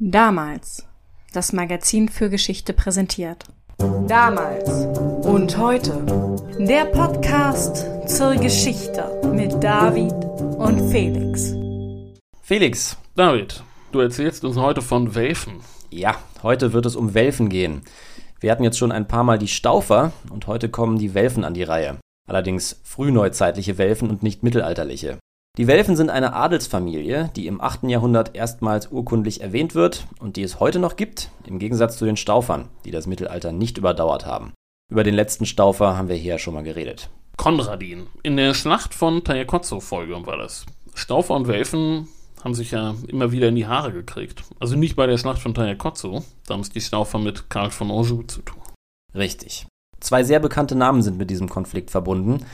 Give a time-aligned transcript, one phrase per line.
[0.00, 0.84] Damals.
[1.32, 3.44] Das Magazin für Geschichte präsentiert.
[3.78, 4.68] Damals
[5.24, 6.04] und heute.
[6.58, 10.12] Der Podcast zur Geschichte mit David
[10.58, 11.54] und Felix.
[12.42, 13.62] Felix, David,
[13.92, 15.60] du erzählst uns heute von Welfen.
[15.90, 17.82] ja, heute wird es um Welfen gehen.
[18.40, 21.54] Wir hatten jetzt schon ein paar Mal die Staufer und heute kommen die Welfen an
[21.54, 21.98] die Reihe.
[22.28, 25.18] Allerdings frühneuzeitliche Welfen und nicht mittelalterliche.
[25.56, 27.84] Die Welfen sind eine Adelsfamilie, die im 8.
[27.84, 32.16] Jahrhundert erstmals urkundlich erwähnt wird und die es heute noch gibt, im Gegensatz zu den
[32.16, 34.52] Staufern, die das Mittelalter nicht überdauert haben.
[34.90, 37.08] Über den letzten Staufer haben wir hier ja schon mal geredet.
[37.36, 38.08] Konradin.
[38.24, 40.66] In der Schlacht von Tajakotzo-Folge war das.
[40.92, 42.08] Staufer und Welfen
[42.42, 44.42] haben sich ja immer wieder in die Haare gekriegt.
[44.58, 47.92] Also nicht bei der Schlacht von Tajakotzo, da haben es die Staufer mit Karl von
[47.92, 48.60] Anjou zu tun.
[49.14, 49.68] Richtig.
[50.00, 52.44] Zwei sehr bekannte Namen sind mit diesem Konflikt verbunden.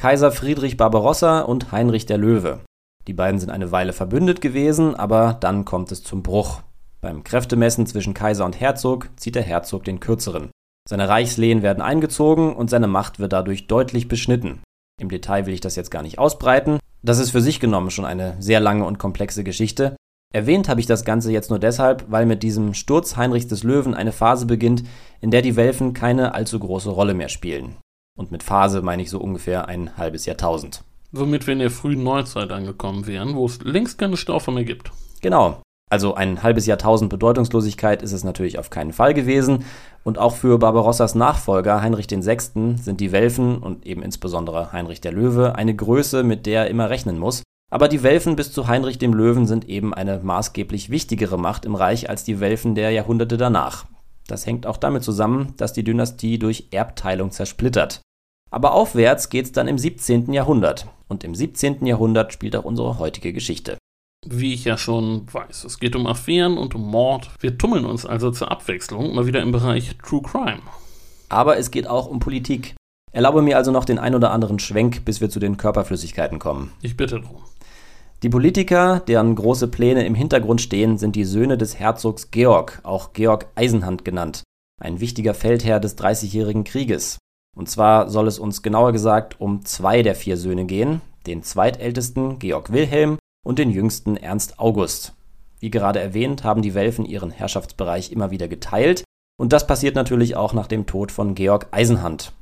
[0.00, 2.60] Kaiser Friedrich Barbarossa und Heinrich der Löwe.
[3.06, 6.62] Die beiden sind eine Weile verbündet gewesen, aber dann kommt es zum Bruch.
[7.02, 10.48] Beim Kräftemessen zwischen Kaiser und Herzog zieht der Herzog den kürzeren.
[10.88, 14.62] Seine Reichslehen werden eingezogen und seine Macht wird dadurch deutlich beschnitten.
[14.98, 16.78] Im Detail will ich das jetzt gar nicht ausbreiten.
[17.02, 19.96] Das ist für sich genommen schon eine sehr lange und komplexe Geschichte.
[20.32, 23.92] Erwähnt habe ich das Ganze jetzt nur deshalb, weil mit diesem Sturz Heinrichs des Löwen
[23.92, 24.82] eine Phase beginnt,
[25.20, 27.76] in der die Welfen keine allzu große Rolle mehr spielen.
[28.16, 30.84] Und mit Phase meine ich so ungefähr ein halbes Jahrtausend.
[31.12, 34.92] Womit wir in der frühen Neuzeit angekommen wären, wo es längst keine Staufer mehr gibt.
[35.20, 35.60] Genau.
[35.90, 39.64] Also ein halbes Jahrtausend Bedeutungslosigkeit ist es natürlich auf keinen Fall gewesen.
[40.04, 42.76] Und auch für Barbarossas Nachfolger Heinrich VI.
[42.76, 46.90] sind die Welfen und eben insbesondere Heinrich der Löwe eine Größe, mit der er immer
[46.90, 47.42] rechnen muss.
[47.72, 51.74] Aber die Welfen bis zu Heinrich dem Löwen sind eben eine maßgeblich wichtigere Macht im
[51.74, 53.86] Reich als die Welfen der Jahrhunderte danach.
[54.30, 58.00] Das hängt auch damit zusammen, dass die Dynastie durch Erbteilung zersplittert.
[58.50, 60.32] Aber aufwärts geht's dann im 17.
[60.32, 60.86] Jahrhundert.
[61.08, 61.84] Und im 17.
[61.84, 63.76] Jahrhundert spielt auch unsere heutige Geschichte.
[64.24, 67.30] Wie ich ja schon weiß, es geht um Affären und um Mord.
[67.40, 70.62] Wir tummeln uns also zur Abwechslung mal wieder im Bereich True Crime.
[71.28, 72.74] Aber es geht auch um Politik.
[73.12, 76.72] Erlaube mir also noch den ein oder anderen Schwenk, bis wir zu den Körperflüssigkeiten kommen.
[76.82, 77.42] Ich bitte drum.
[78.22, 83.14] Die Politiker, deren große Pläne im Hintergrund stehen, sind die Söhne des Herzogs Georg, auch
[83.14, 84.42] Georg Eisenhand genannt,
[84.78, 87.16] ein wichtiger Feldherr des Dreißigjährigen Krieges.
[87.56, 92.38] Und zwar soll es uns genauer gesagt um zwei der vier Söhne gehen, den zweitältesten
[92.38, 95.14] Georg Wilhelm und den jüngsten Ernst August.
[95.58, 99.02] Wie gerade erwähnt, haben die Welfen ihren Herrschaftsbereich immer wieder geteilt,
[99.38, 102.32] und das passiert natürlich auch nach dem Tod von Georg Eisenhand.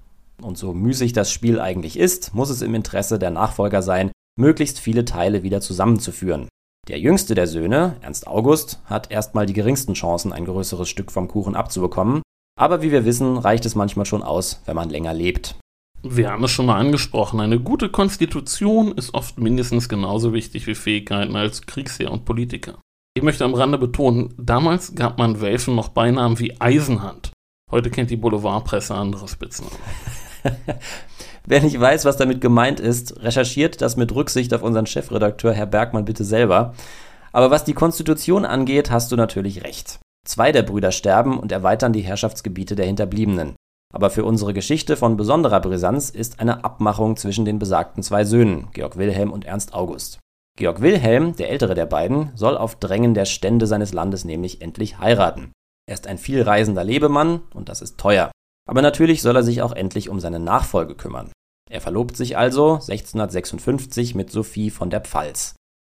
[0.43, 4.81] Und so müßig das Spiel eigentlich ist, muss es im Interesse der Nachfolger sein, möglichst
[4.81, 6.49] viele Teile wieder zusammenzuführen.
[6.88, 11.28] Der jüngste der Söhne, Ernst August, hat erstmal die geringsten Chancen, ein größeres Stück vom
[11.28, 12.22] Kuchen abzubekommen,
[12.59, 15.56] aber wie wir wissen, reicht es manchmal schon aus, wenn man länger lebt.
[16.03, 20.77] Wir haben es schon mal angesprochen, eine gute Konstitution ist oft mindestens genauso wichtig wie
[20.77, 22.78] Fähigkeiten als Kriegsherr und Politiker.
[23.15, 27.32] Ich möchte am Rande betonen, damals gab man Welfen noch Beinamen wie Eisenhand.
[27.71, 29.77] Heute kennt die Boulevardpresse andere Spitznamen.
[31.47, 35.66] Wer nicht weiß, was damit gemeint ist, recherchiert das mit Rücksicht auf unseren Chefredakteur Herr
[35.66, 36.75] Bergmann bitte selber.
[37.32, 39.98] Aber was die Konstitution angeht, hast du natürlich recht.
[40.27, 43.56] Zwei der Brüder sterben und erweitern die Herrschaftsgebiete der Hinterbliebenen.
[43.93, 48.69] Aber für unsere Geschichte von besonderer Brisanz ist eine Abmachung zwischen den besagten zwei Söhnen,
[48.72, 50.19] Georg Wilhelm und Ernst August.
[50.59, 54.98] Georg Wilhelm, der ältere der beiden, soll auf Drängen der Stände seines Landes nämlich endlich
[54.98, 55.53] heiraten.
[55.87, 58.31] Er ist ein vielreisender Lebemann und das ist teuer.
[58.68, 61.32] Aber natürlich soll er sich auch endlich um seine Nachfolge kümmern.
[61.70, 65.54] Er verlobt sich also 1656 mit Sophie von der Pfalz.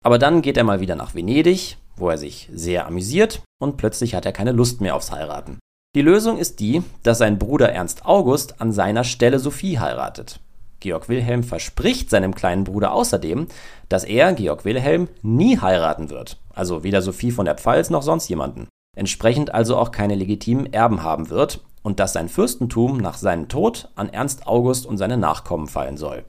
[0.05, 4.15] Aber dann geht er mal wieder nach Venedig, wo er sich sehr amüsiert und plötzlich
[4.15, 5.59] hat er keine Lust mehr aufs Heiraten.
[5.95, 10.39] Die Lösung ist die, dass sein Bruder Ernst August an seiner Stelle Sophie heiratet.
[10.79, 13.47] Georg Wilhelm verspricht seinem kleinen Bruder außerdem,
[13.89, 18.29] dass er, Georg Wilhelm, nie heiraten wird, also weder Sophie von der Pfalz noch sonst
[18.29, 23.47] jemanden, entsprechend also auch keine legitimen Erben haben wird und dass sein Fürstentum nach seinem
[23.47, 26.25] Tod an Ernst August und seine Nachkommen fallen soll.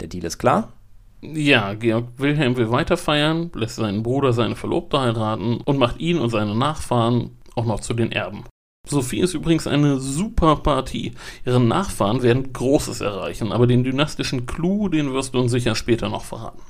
[0.00, 0.72] Der Deal ist klar?
[1.20, 6.18] Ja, Georg Wilhelm will weiter feiern, lässt seinen Bruder seine Verlobte heiraten und macht ihn
[6.18, 8.44] und seine Nachfahren auch noch zu den Erben.
[8.86, 11.12] Sophie ist übrigens eine super Partie.
[11.44, 16.08] Ihre Nachfahren werden Großes erreichen, aber den dynastischen Clou, den wirst du uns sicher später
[16.08, 16.62] noch verraten.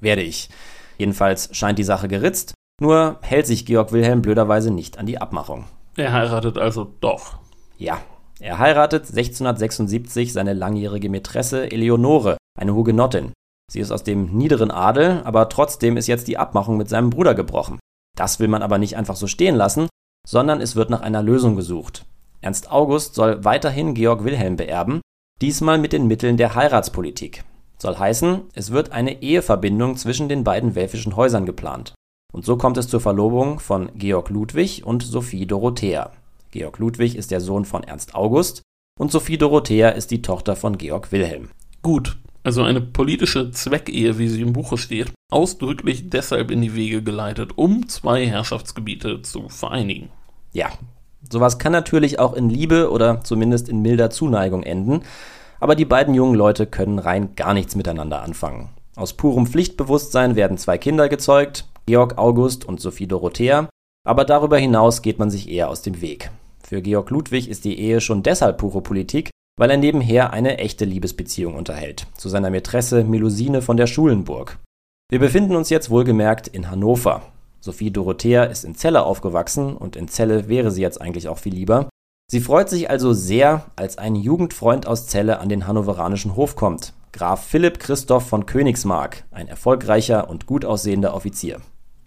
[0.00, 0.50] Werde ich.
[0.98, 5.64] Jedenfalls scheint die Sache geritzt, nur hält sich Georg Wilhelm blöderweise nicht an die Abmachung.
[5.96, 7.38] Er heiratet also doch.
[7.78, 8.02] Ja,
[8.40, 13.32] er heiratet 1676 seine langjährige Mätresse Eleonore, eine Hugenottin.
[13.72, 17.34] Sie ist aus dem niederen Adel, aber trotzdem ist jetzt die Abmachung mit seinem Bruder
[17.34, 17.78] gebrochen.
[18.16, 19.88] Das will man aber nicht einfach so stehen lassen,
[20.26, 22.04] sondern es wird nach einer Lösung gesucht.
[22.42, 25.00] Ernst August soll weiterhin Georg Wilhelm beerben,
[25.40, 27.44] diesmal mit den Mitteln der Heiratspolitik.
[27.78, 31.94] Soll heißen, es wird eine Eheverbindung zwischen den beiden welfischen Häusern geplant.
[32.32, 36.10] Und so kommt es zur Verlobung von Georg Ludwig und Sophie Dorothea.
[36.50, 38.62] Georg Ludwig ist der Sohn von Ernst August
[38.98, 41.50] und Sophie Dorothea ist die Tochter von Georg Wilhelm.
[41.82, 47.02] Gut, also eine politische Zweckehe, wie sie im Buche steht, ausdrücklich deshalb in die Wege
[47.02, 50.08] geleitet, um zwei Herrschaftsgebiete zu vereinigen.
[50.52, 50.70] Ja,
[51.30, 55.02] sowas kann natürlich auch in Liebe oder zumindest in milder Zuneigung enden,
[55.60, 58.70] aber die beiden jungen Leute können rein gar nichts miteinander anfangen.
[58.96, 63.68] Aus purem Pflichtbewusstsein werden zwei Kinder gezeugt, Georg August und Sophie Dorothea,
[64.06, 66.30] aber darüber hinaus geht man sich eher aus dem Weg.
[66.62, 70.84] Für Georg Ludwig ist die Ehe schon deshalb pure Politik, weil er nebenher eine echte
[70.84, 74.58] Liebesbeziehung unterhält, zu seiner Mätresse Melusine von der Schulenburg.
[75.10, 77.22] Wir befinden uns jetzt wohlgemerkt in Hannover.
[77.60, 81.54] Sophie Dorothea ist in Celle aufgewachsen und in Celle wäre sie jetzt eigentlich auch viel
[81.54, 81.88] lieber.
[82.30, 86.94] Sie freut sich also sehr, als ein Jugendfreund aus Celle an den hannoveranischen Hof kommt.
[87.12, 91.60] Graf Philipp Christoph von Königsmark, ein erfolgreicher und gut aussehender Offizier.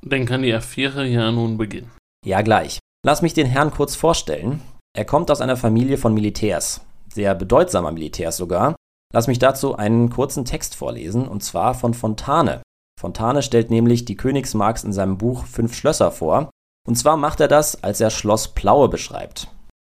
[0.07, 1.91] Dann kann die Affäre ja nun beginnen.
[2.25, 2.79] Ja, gleich.
[3.05, 4.61] Lass mich den Herrn kurz vorstellen.
[4.95, 6.81] Er kommt aus einer Familie von Militärs
[7.15, 8.75] sehr bedeutsamer Militärs sogar.
[9.13, 12.61] Lass mich dazu einen kurzen Text vorlesen, und zwar von Fontane.
[12.99, 16.49] Fontane stellt nämlich die Königsmarks in seinem Buch Fünf Schlösser vor,
[16.87, 19.47] und zwar macht er das, als er Schloss Plaue beschreibt.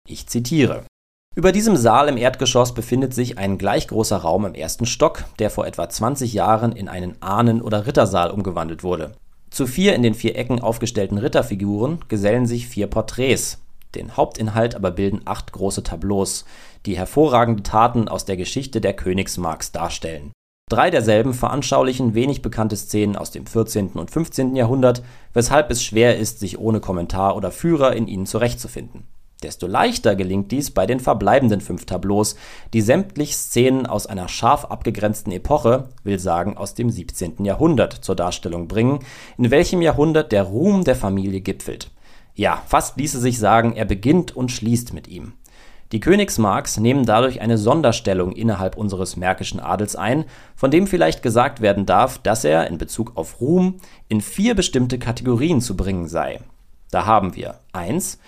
[0.08, 0.84] Ich zitiere.
[1.36, 5.50] Über diesem Saal im Erdgeschoss befindet sich ein gleich großer Raum im ersten Stock, der
[5.50, 9.14] vor etwa 20 Jahren in einen Ahnen- oder Rittersaal umgewandelt wurde.
[9.52, 13.60] Zu vier in den vier Ecken aufgestellten Ritterfiguren gesellen sich vier Porträts,
[13.96, 16.46] den Hauptinhalt aber bilden acht große Tableaus,
[16.86, 20.32] die hervorragende Taten aus der Geschichte der Königsmarks darstellen.
[20.70, 23.90] Drei derselben veranschaulichen wenig bekannte Szenen aus dem 14.
[23.90, 24.56] und 15.
[24.56, 25.04] Jahrhundert,
[25.34, 29.06] weshalb es schwer ist, sich ohne Kommentar oder Führer in ihnen zurechtzufinden.
[29.44, 32.36] Desto leichter gelingt dies bei den verbleibenden fünf Tableaus,
[32.74, 37.44] die sämtlich Szenen aus einer scharf abgegrenzten Epoche, will sagen aus dem 17.
[37.44, 39.00] Jahrhundert, zur Darstellung bringen,
[39.38, 41.90] in welchem Jahrhundert der Ruhm der Familie gipfelt.
[42.36, 45.34] Ja, fast ließe sich sagen, er beginnt und schließt mit ihm.
[45.92, 51.62] Die Königsmarks nehmen dadurch eine Sonderstellung innerhalb unseres märkischen Adels ein, von dem vielleicht gesagt
[51.62, 53.78] werden darf, dass er in Bezug auf Ruhm
[54.08, 56.40] in vier bestimmte Kategorien zu bringen sei.
[56.92, 58.20] Da haben wir 1.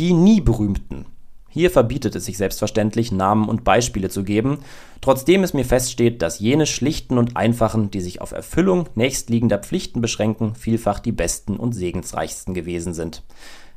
[0.00, 1.04] Die nie berühmten.
[1.50, 4.60] Hier verbietet es sich selbstverständlich, Namen und Beispiele zu geben,
[5.02, 10.00] trotzdem es mir feststeht, dass jene schlichten und einfachen, die sich auf Erfüllung nächstliegender Pflichten
[10.00, 13.22] beschränken, vielfach die besten und segensreichsten gewesen sind.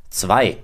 [0.08, 0.56] 2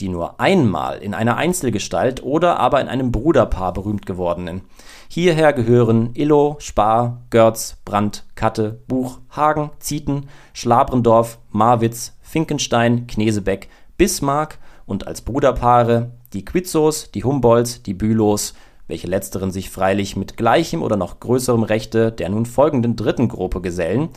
[0.00, 4.62] die nur einmal in einer Einzelgestalt oder aber in einem Bruderpaar berühmt gewordenen.
[5.08, 13.68] Hierher gehören Illo, Spar, Görz, Brandt, Katte, Buch, Hagen, Zieten, Schlabrendorf, Marwitz, Finkenstein, Knesebeck,
[13.98, 14.58] Bismarck
[14.92, 18.52] und als Bruderpaare die Quizzos, die Humboldts, die Bülows,
[18.88, 23.62] welche letzteren sich freilich mit gleichem oder noch größerem Rechte der nun folgenden dritten Gruppe
[23.62, 24.10] gesellen.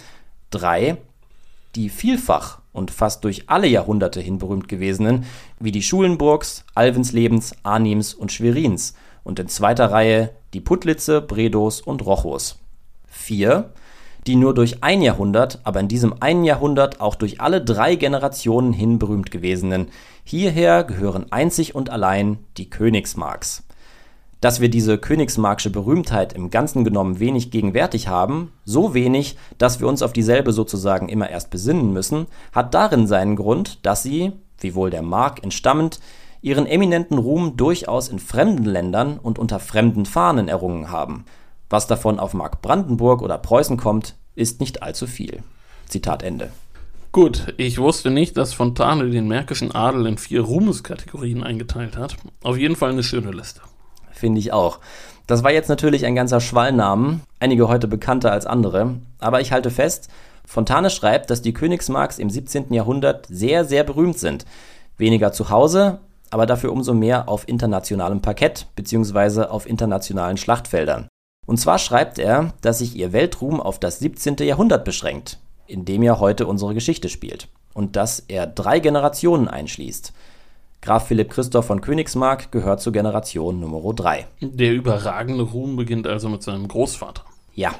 [0.52, 0.98] 3
[1.76, 5.26] die vielfach und fast durch alle Jahrhunderte hin berühmt gewesenen,
[5.60, 12.06] wie die Schulenburgs, Alvenslebens, Arnims und Schwerins und in zweiter Reihe die Putlitze, Bredos und
[12.06, 12.60] Rochos.
[13.08, 13.70] 4.
[14.28, 18.74] Die nur durch ein Jahrhundert, aber in diesem einen Jahrhundert auch durch alle drei Generationen
[18.74, 19.88] hin berühmt gewesenen.
[20.24, 23.64] Hierher gehören einzig und allein die Königsmarks.
[24.42, 29.88] Dass wir diese königsmarksche Berühmtheit im Ganzen genommen wenig gegenwärtig haben, so wenig, dass wir
[29.88, 34.90] uns auf dieselbe sozusagen immer erst besinnen müssen, hat darin seinen Grund, dass sie, wiewohl
[34.90, 36.00] der Mark entstammend,
[36.42, 41.26] ihren eminenten Ruhm durchaus in fremden Ländern und unter fremden Fahnen errungen haben.
[41.70, 45.44] Was davon auf Mark Brandenburg oder Preußen kommt, ist nicht allzu viel.
[45.88, 46.52] Zitat Ende.
[47.12, 52.18] Gut, ich wusste nicht, dass Fontane den märkischen Adel in vier Ruhmeskategorien eingeteilt hat.
[52.44, 53.62] Auf jeden Fall eine schöne Liste
[54.16, 54.80] finde ich auch.
[55.28, 59.72] Das war jetzt natürlich ein ganzer Schwallnamen, einige heute bekannter als andere, aber ich halte
[59.72, 60.10] fest,
[60.46, 62.72] Fontane schreibt, dass die Königsmarks im 17.
[62.72, 64.46] Jahrhundert sehr, sehr berühmt sind.
[64.98, 69.46] Weniger zu Hause, aber dafür umso mehr auf internationalem Parkett bzw.
[69.46, 71.08] auf internationalen Schlachtfeldern.
[71.46, 74.38] Und zwar schreibt er, dass sich ihr Weltruhm auf das 17.
[74.38, 77.48] Jahrhundert beschränkt, in dem ja heute unsere Geschichte spielt.
[77.74, 80.14] Und dass er drei Generationen einschließt.
[80.82, 84.28] Graf Philipp Christoph von Königsmark gehört zur Generation Nummer 3.
[84.42, 87.24] Der überragende Ruhm beginnt also mit seinem Großvater.
[87.54, 87.74] Ja.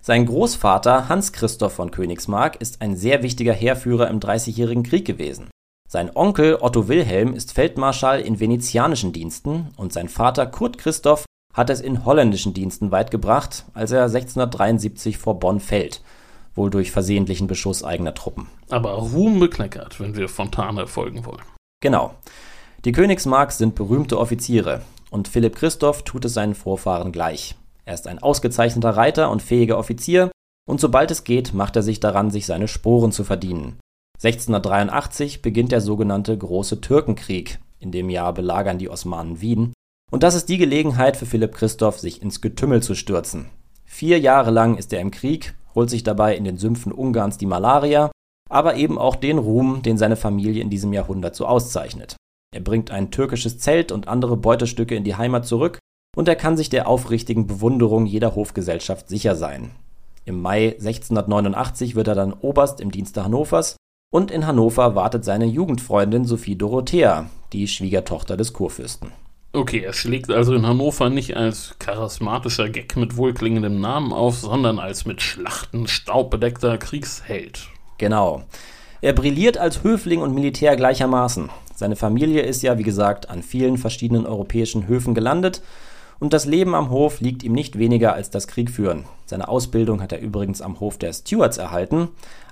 [0.00, 5.48] Sein Großvater Hans Christoph von Königsmark ist ein sehr wichtiger Heerführer im Dreißigjährigen Krieg gewesen.
[5.88, 11.25] Sein Onkel Otto Wilhelm ist Feldmarschall in venezianischen Diensten und sein Vater Kurt Christoph
[11.56, 16.02] hat es in holländischen Diensten weit gebracht, als er 1673 vor Bonn fällt,
[16.54, 18.48] wohl durch versehentlichen Beschuss eigener Truppen.
[18.68, 21.42] Aber Ruhm bekleckert, wenn wir Fontane folgen wollen.
[21.80, 22.14] Genau.
[22.84, 27.56] Die Königsmarks sind berühmte Offiziere und Philipp Christoph tut es seinen Vorfahren gleich.
[27.86, 30.30] Er ist ein ausgezeichneter Reiter und fähiger Offizier
[30.68, 33.78] und sobald es geht, macht er sich daran, sich seine Sporen zu verdienen.
[34.22, 39.72] 1683 beginnt der sogenannte Große Türkenkrieg, in dem Jahr belagern die Osmanen Wien,
[40.10, 43.50] und das ist die Gelegenheit für Philipp Christoph, sich ins Getümmel zu stürzen.
[43.84, 47.46] Vier Jahre lang ist er im Krieg, holt sich dabei in den Sümpfen Ungarns die
[47.46, 48.10] Malaria,
[48.48, 52.16] aber eben auch den Ruhm, den seine Familie in diesem Jahrhundert so auszeichnet.
[52.54, 55.78] Er bringt ein türkisches Zelt und andere Beutestücke in die Heimat zurück
[56.16, 59.72] und er kann sich der aufrichtigen Bewunderung jeder Hofgesellschaft sicher sein.
[60.24, 63.76] Im Mai 1689 wird er dann Oberst im Dienste Hannovers
[64.12, 69.12] und in Hannover wartet seine Jugendfreundin Sophie Dorothea, die Schwiegertochter des Kurfürsten.
[69.56, 74.78] Okay, er schlägt also in Hannover nicht als charismatischer Gag mit wohlklingendem Namen auf, sondern
[74.78, 77.68] als mit Schlachten staubbedeckter Kriegsheld.
[77.96, 78.42] Genau.
[79.00, 81.48] Er brilliert als Höfling und Militär gleichermaßen.
[81.74, 85.62] Seine Familie ist ja, wie gesagt, an vielen verschiedenen europäischen Höfen gelandet
[86.18, 89.04] und das Leben am Hof liegt ihm nicht weniger als das Kriegführen.
[89.24, 92.08] Seine Ausbildung hat er übrigens am Hof der Stewards erhalten.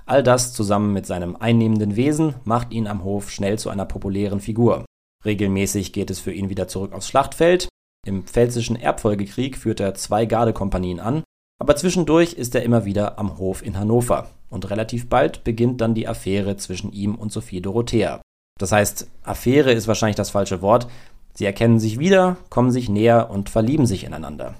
[0.07, 4.39] All das zusammen mit seinem einnehmenden Wesen macht ihn am Hof schnell zu einer populären
[4.39, 4.85] Figur.
[5.25, 7.67] Regelmäßig geht es für ihn wieder zurück aufs Schlachtfeld.
[8.05, 11.23] Im Pfälzischen Erbfolgekrieg führt er zwei Gardekompanien an,
[11.59, 14.29] aber zwischendurch ist er immer wieder am Hof in Hannover.
[14.49, 18.21] Und relativ bald beginnt dann die Affäre zwischen ihm und Sophie Dorothea.
[18.59, 20.87] Das heißt, Affäre ist wahrscheinlich das falsche Wort.
[21.33, 24.55] Sie erkennen sich wieder, kommen sich näher und verlieben sich ineinander.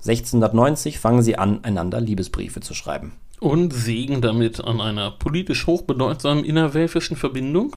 [0.00, 3.14] 1690 fangen sie an, einander Liebesbriefe zu schreiben.
[3.40, 7.72] Und sägen damit an einer politisch hochbedeutsamen innerwelfischen Verbindung?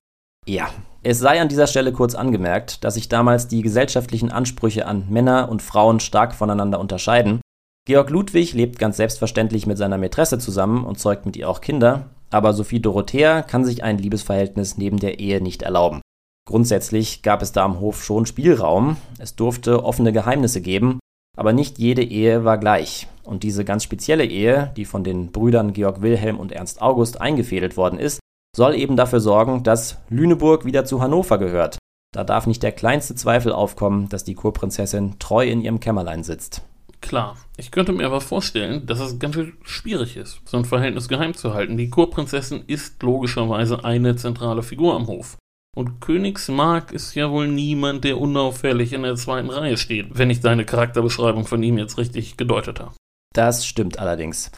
[0.46, 0.70] Ja,
[1.04, 5.50] es sei an dieser Stelle kurz angemerkt, dass sich damals die gesellschaftlichen Ansprüche an Männer
[5.50, 7.42] und Frauen stark voneinander unterscheiden.
[7.86, 12.10] Georg Ludwig lebt ganz selbstverständlich mit seiner Mätresse zusammen und zeugt mit ihr auch Kinder,
[12.30, 16.02] aber Sophie Dorothea kann sich ein Liebesverhältnis neben der Ehe nicht erlauben.
[16.48, 21.00] Grundsätzlich gab es da am Hof schon Spielraum, es durfte offene Geheimnisse geben,
[21.38, 23.08] aber nicht jede Ehe war gleich.
[23.24, 27.78] Und diese ganz spezielle Ehe, die von den Brüdern Georg Wilhelm und Ernst August eingefädelt
[27.78, 28.20] worden ist,
[28.56, 31.78] soll eben dafür sorgen, dass Lüneburg wieder zu Hannover gehört.
[32.14, 36.62] Da darf nicht der kleinste Zweifel aufkommen, dass die Kurprinzessin treu in ihrem Kämmerlein sitzt.
[37.02, 41.10] Klar, ich könnte mir aber vorstellen, dass es ganz schön schwierig ist, so ein Verhältnis
[41.10, 41.76] geheim zu halten.
[41.76, 45.38] Die Kurprinzessin ist logischerweise eine zentrale Figur am Hof.
[45.76, 50.40] Und Königsmark ist ja wohl niemand, der unauffällig in der zweiten Reihe steht, wenn ich
[50.40, 52.94] deine Charakterbeschreibung von ihm jetzt richtig gedeutet habe.
[53.34, 54.52] Das stimmt allerdings.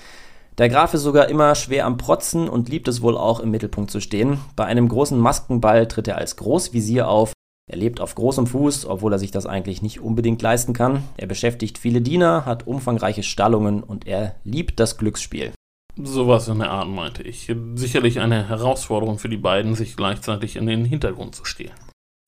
[0.57, 3.91] Der Graf ist sogar immer schwer am Protzen und liebt es wohl auch im Mittelpunkt
[3.91, 4.39] zu stehen.
[4.55, 7.33] Bei einem großen Maskenball tritt er als Großvisier auf.
[7.69, 11.03] Er lebt auf großem Fuß, obwohl er sich das eigentlich nicht unbedingt leisten kann.
[11.17, 15.51] Er beschäftigt viele Diener, hat umfangreiche Stallungen und er liebt das Glücksspiel.
[16.01, 17.53] Sowas in der Art meinte ich.
[17.75, 21.73] Sicherlich eine Herausforderung für die beiden, sich gleichzeitig in den Hintergrund zu stehlen.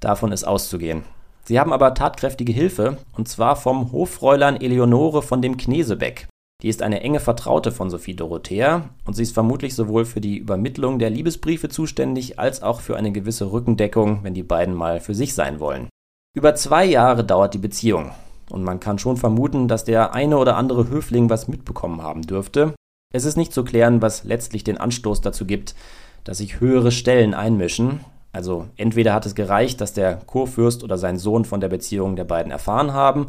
[0.01, 1.03] Davon ist auszugehen.
[1.45, 6.27] Sie haben aber tatkräftige Hilfe, und zwar vom Hoffräulein Eleonore von dem Knesebeck.
[6.63, 10.37] Die ist eine enge Vertraute von Sophie Dorothea und sie ist vermutlich sowohl für die
[10.37, 15.13] Übermittlung der Liebesbriefe zuständig als auch für eine gewisse Rückendeckung, wenn die beiden mal für
[15.13, 15.87] sich sein wollen.
[16.35, 18.11] Über zwei Jahre dauert die Beziehung
[18.49, 22.73] und man kann schon vermuten, dass der eine oder andere Höfling was mitbekommen haben dürfte,
[23.13, 25.75] es ist nicht zu klären, was letztlich den Anstoß dazu gibt,
[26.23, 28.01] dass sich höhere Stellen einmischen.
[28.33, 32.25] Also entweder hat es gereicht, dass der Kurfürst oder sein Sohn von der Beziehung der
[32.25, 33.27] beiden erfahren haben,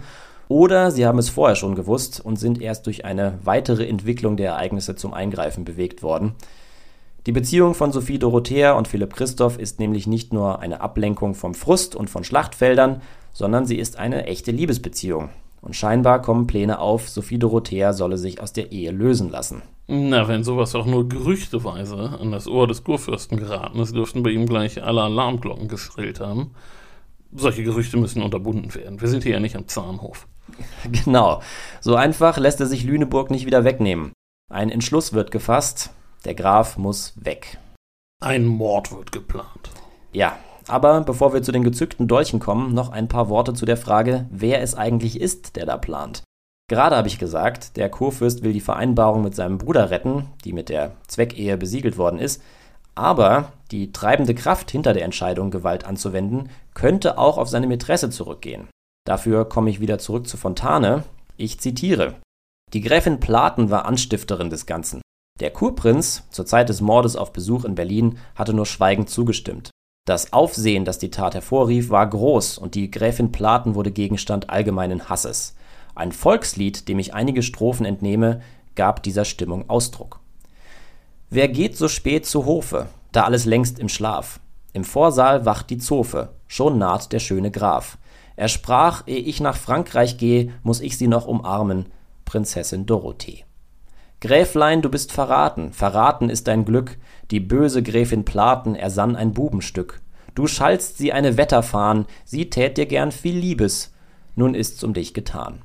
[0.49, 4.53] oder sie haben es vorher schon gewusst und sind erst durch eine weitere Entwicklung der
[4.53, 6.35] Ereignisse zum Eingreifen bewegt worden.
[7.27, 11.55] Die Beziehung von Sophie Dorothea und Philipp Christoph ist nämlich nicht nur eine Ablenkung vom
[11.55, 13.03] Frust und von Schlachtfeldern,
[13.33, 15.29] sondern sie ist eine echte Liebesbeziehung.
[15.61, 19.63] Und scheinbar kommen Pläne auf, Sophie Dorothea solle sich aus der Ehe lösen lassen.
[19.89, 24.31] Na, wenn sowas auch nur gerüchteweise an das Ohr des Kurfürsten geraten ist, dürften bei
[24.31, 26.53] ihm gleich alle Alarmglocken geschrillt haben.
[27.35, 29.01] Solche Gerüchte müssen unterbunden werden.
[29.01, 30.27] Wir sind hier ja nicht am Zahnhof.
[31.05, 31.43] Genau.
[31.81, 34.13] So einfach lässt er sich Lüneburg nicht wieder wegnehmen.
[34.51, 35.91] Ein Entschluss wird gefasst.
[36.25, 37.59] Der Graf muss weg.
[38.21, 39.71] Ein Mord wird geplant.
[40.13, 43.77] Ja, aber bevor wir zu den gezückten Dolchen kommen, noch ein paar Worte zu der
[43.77, 46.23] Frage, wer es eigentlich ist, der da plant.
[46.69, 50.69] Gerade habe ich gesagt, der Kurfürst will die Vereinbarung mit seinem Bruder retten, die mit
[50.69, 52.43] der Zweckehe besiegelt worden ist,
[52.95, 58.69] aber die treibende Kraft hinter der Entscheidung, Gewalt anzuwenden, könnte auch auf seine Mätresse zurückgehen.
[59.09, 61.03] Dafür komme ich wieder zurück zu Fontane.
[61.39, 62.17] Ich zitiere.
[62.75, 65.01] Die Gräfin Platen war Anstifterin des Ganzen.
[65.41, 69.71] Der Kurprinz, zur Zeit des Mordes auf Besuch in Berlin, hatte nur schweigend zugestimmt.
[70.07, 75.09] Das Aufsehen, das die Tat hervorrief, war groß und die Gräfin Platen wurde Gegenstand allgemeinen
[75.09, 75.57] Hasses.
[75.95, 78.43] Ein Volkslied, dem ich einige Strophen entnehme,
[78.75, 80.21] gab dieser Stimmung Ausdruck.
[81.31, 84.39] Wer geht so spät zu Hofe, da alles längst im Schlaf?
[84.75, 87.97] Im Vorsaal wacht die Zofe, schon naht der schöne Graf.
[88.39, 91.87] Er sprach, ehe ich nach Frankreich gehe, muss ich sie noch umarmen,
[92.25, 93.45] Prinzessin Dorothee.
[94.21, 96.99] Gräflein, du bist verraten, verraten ist dein Glück,
[97.33, 100.01] die böse Gräfin Platen ersann ein Bubenstück.
[100.37, 103.93] Du schallst sie eine Wetterfahn, sie tät dir gern viel Liebes,
[104.37, 105.63] nun ist's um dich getan.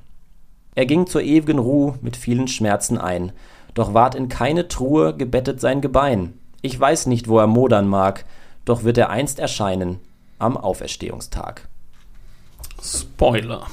[0.74, 3.30] Er ging zur ewigen Ruh mit vielen Schmerzen ein,
[3.74, 6.40] doch ward in keine Truhe gebettet sein Gebein.
[6.60, 8.24] Ich weiß nicht, wo er modern mag,
[8.64, 10.00] doch wird er einst erscheinen
[10.40, 11.68] am Auferstehungstag.
[12.84, 13.66] Spoiler.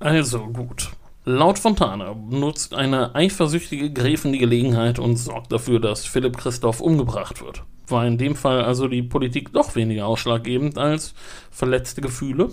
[0.00, 0.90] Also gut.
[1.24, 7.42] Laut Fontana nutzt eine eifersüchtige Gräfin die Gelegenheit und sorgt dafür, dass Philipp Christoph umgebracht
[7.42, 7.62] wird.
[7.88, 11.14] War in dem Fall also die Politik doch weniger ausschlaggebend als
[11.50, 12.50] verletzte Gefühle?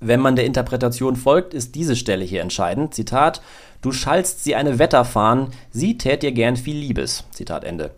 [0.00, 2.94] Wenn man der Interpretation folgt, ist diese Stelle hier entscheidend.
[2.94, 3.42] Zitat:
[3.82, 7.24] Du schallst sie eine Wetterfahn, sie tät dir gern viel Liebes.
[7.32, 7.90] Zitat Ende.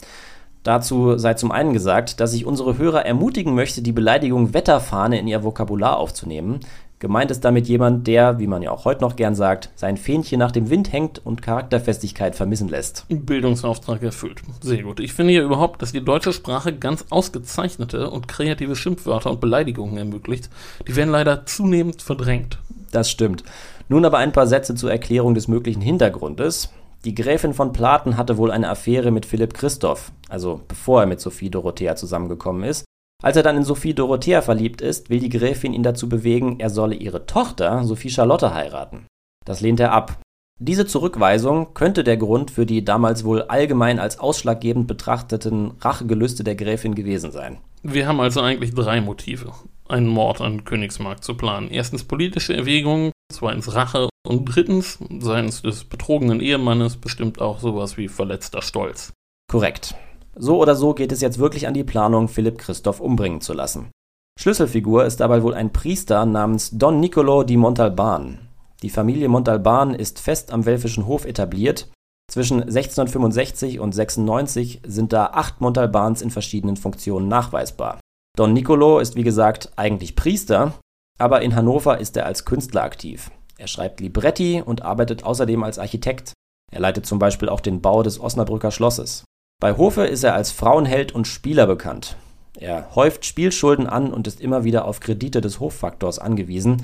[0.66, 5.28] Dazu sei zum einen gesagt, dass ich unsere Hörer ermutigen möchte, die Beleidigung Wetterfahne in
[5.28, 6.58] ihr Vokabular aufzunehmen.
[6.98, 10.38] Gemeint ist damit jemand, der, wie man ja auch heute noch gern sagt, sein Fähnchen
[10.38, 13.04] nach dem Wind hängt und Charakterfestigkeit vermissen lässt.
[13.10, 14.40] Bildungsauftrag erfüllt.
[14.62, 15.00] Sehr gut.
[15.00, 19.98] Ich finde ja überhaupt, dass die deutsche Sprache ganz ausgezeichnete und kreative Schimpfwörter und Beleidigungen
[19.98, 20.48] ermöglicht.
[20.88, 22.58] Die werden leider zunehmend verdrängt.
[22.92, 23.44] Das stimmt.
[23.90, 26.72] Nun aber ein paar Sätze zur Erklärung des möglichen Hintergrundes.
[27.04, 31.20] Die Gräfin von Platen hatte wohl eine Affäre mit Philipp Christoph, also bevor er mit
[31.20, 32.86] Sophie Dorothea zusammengekommen ist.
[33.22, 36.70] Als er dann in Sophie Dorothea verliebt ist, will die Gräfin ihn dazu bewegen, er
[36.70, 39.06] solle ihre Tochter Sophie Charlotte heiraten.
[39.44, 40.20] Das lehnt er ab.
[40.58, 46.54] Diese Zurückweisung könnte der Grund für die damals wohl allgemein als ausschlaggebend betrachteten Rachegelüste der
[46.54, 47.58] Gräfin gewesen sein.
[47.82, 49.52] Wir haben also eigentlich drei Motive,
[49.86, 51.70] einen Mord an Königsmark zu planen.
[51.70, 58.08] Erstens politische Erwägungen, zweitens Rache und drittens, seitens des betrogenen Ehemannes, bestimmt auch sowas wie
[58.08, 59.12] verletzter Stolz.
[59.50, 59.94] Korrekt.
[60.38, 63.90] So oder so geht es jetzt wirklich an die Planung, Philipp Christoph umbringen zu lassen.
[64.38, 68.38] Schlüsselfigur ist dabei wohl ein Priester namens Don Nicolo di Montalban.
[68.82, 71.88] Die Familie Montalban ist fest am Welfischen Hof etabliert.
[72.30, 77.98] Zwischen 1665 und 96 sind da acht Montalbans in verschiedenen Funktionen nachweisbar.
[78.36, 80.74] Don Nicolo ist wie gesagt eigentlich Priester,
[81.18, 83.30] aber in Hannover ist er als Künstler aktiv.
[83.56, 86.34] Er schreibt Libretti und arbeitet außerdem als Architekt.
[86.70, 89.24] Er leitet zum Beispiel auch den Bau des Osnabrücker Schlosses.
[89.58, 92.16] Bei Hofe ist er als Frauenheld und Spieler bekannt.
[92.58, 96.82] Er häuft Spielschulden an und ist immer wieder auf Kredite des Hoffaktors angewiesen.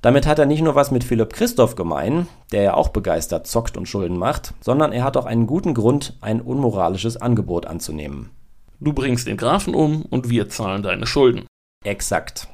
[0.00, 3.76] Damit hat er nicht nur was mit Philipp Christoph gemein, der ja auch begeistert zockt
[3.76, 8.30] und Schulden macht, sondern er hat auch einen guten Grund, ein unmoralisches Angebot anzunehmen.
[8.80, 11.46] Du bringst den Grafen um und wir zahlen deine Schulden.
[11.84, 12.48] Exakt.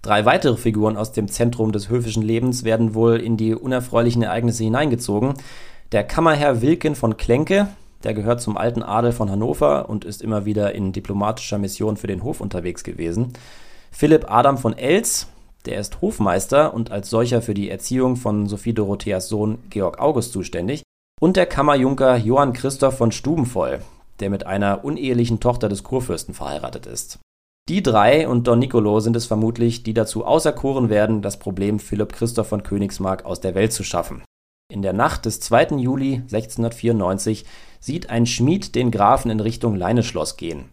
[0.00, 4.64] Drei weitere Figuren aus dem Zentrum des höfischen Lebens werden wohl in die unerfreulichen Ereignisse
[4.64, 5.34] hineingezogen.
[5.92, 7.68] Der Kammerherr Wilken von Klenke,
[8.04, 12.06] der gehört zum alten Adel von Hannover und ist immer wieder in diplomatischer Mission für
[12.06, 13.32] den Hof unterwegs gewesen.
[13.90, 15.28] Philipp Adam von Els,
[15.66, 20.32] der ist Hofmeister und als solcher für die Erziehung von Sophie Dorotheas Sohn Georg August
[20.32, 20.82] zuständig.
[21.20, 23.80] Und der Kammerjunker Johann Christoph von Stubenvoll,
[24.20, 27.18] der mit einer unehelichen Tochter des Kurfürsten verheiratet ist.
[27.68, 32.14] Die drei und Don Nicolo sind es vermutlich, die dazu auserkoren werden, das Problem Philipp
[32.14, 34.22] Christoph von Königsmark aus der Welt zu schaffen.
[34.72, 35.76] In der Nacht des 2.
[35.76, 37.44] Juli 1694
[37.80, 40.66] sieht ein Schmied den Grafen in Richtung Leineschloss gehen.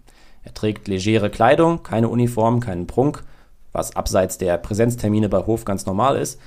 [0.44, 3.24] Er trägt legere Kleidung, keine Uniform, keinen Prunk,
[3.72, 6.40] was abseits der Präsenztermine bei Hof ganz normal ist,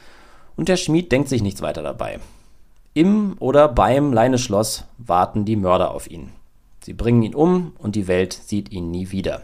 [0.57, 2.19] und der Schmied denkt sich nichts weiter dabei.
[2.95, 6.31] Im oder beim Leineschloss warten die Mörder auf ihn.
[6.83, 9.43] Sie bringen ihn um und die Welt sieht ihn nie wieder.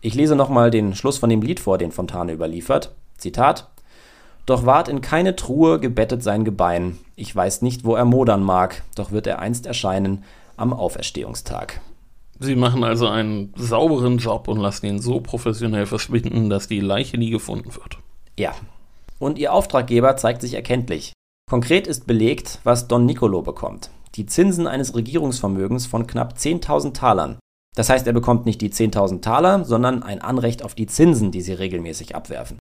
[0.00, 2.92] Ich lese nochmal den Schluss von dem Lied vor, den Fontane überliefert.
[3.16, 3.68] Zitat
[4.48, 6.98] doch ward in keine Truhe gebettet sein Gebein.
[7.16, 10.24] Ich weiß nicht, wo er modern mag, doch wird er einst erscheinen
[10.56, 11.80] am Auferstehungstag.
[12.40, 17.18] Sie machen also einen sauberen Job und lassen ihn so professionell verschwinden, dass die Leiche
[17.18, 17.98] nie gefunden wird.
[18.38, 18.54] Ja.
[19.18, 21.12] Und ihr Auftraggeber zeigt sich erkenntlich.
[21.50, 23.90] Konkret ist belegt, was Don Nicolo bekommt.
[24.14, 27.38] Die Zinsen eines Regierungsvermögens von knapp 10.000 Talern.
[27.74, 31.40] Das heißt, er bekommt nicht die 10.000 Taler, sondern ein Anrecht auf die Zinsen, die
[31.40, 32.58] sie regelmäßig abwerfen.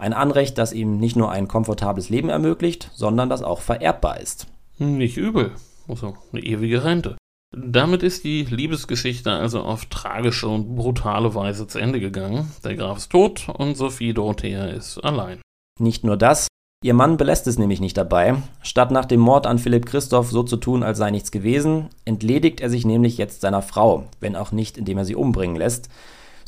[0.00, 4.46] Ein Anrecht, das ihm nicht nur ein komfortables Leben ermöglicht, sondern das auch vererbbar ist.
[4.78, 5.52] Nicht übel.
[5.88, 7.16] Also eine ewige Rente.
[7.56, 12.52] Damit ist die Liebesgeschichte also auf tragische und brutale Weise zu Ende gegangen.
[12.62, 15.40] Der Graf ist tot und Sophie Dorothea ist allein.
[15.80, 16.46] Nicht nur das,
[16.84, 18.36] ihr Mann belässt es nämlich nicht dabei.
[18.62, 22.60] Statt nach dem Mord an Philipp Christoph so zu tun, als sei nichts gewesen, entledigt
[22.60, 25.88] er sich nämlich jetzt seiner Frau, wenn auch nicht, indem er sie umbringen lässt.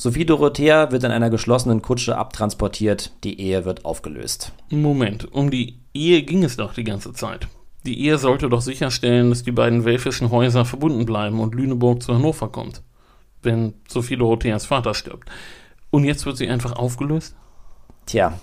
[0.01, 4.53] Sophie Dorothea wird in einer geschlossenen Kutsche abtransportiert, die Ehe wird aufgelöst.
[4.71, 7.49] Moment, um die Ehe ging es doch die ganze Zeit.
[7.85, 12.15] Die Ehe sollte doch sicherstellen, dass die beiden welfischen Häuser verbunden bleiben und Lüneburg zu
[12.15, 12.81] Hannover kommt,
[13.43, 15.29] wenn Sophie Dorotheas Vater stirbt.
[15.91, 17.37] Und jetzt wird sie einfach aufgelöst?
[18.07, 18.41] Tja,